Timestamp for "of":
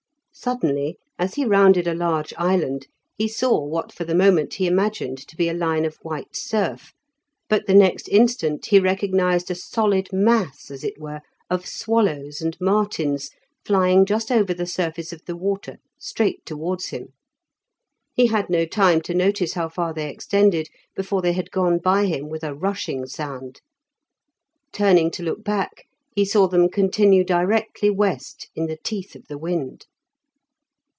5.85-5.97, 11.49-11.67, 15.13-15.21, 29.15-29.25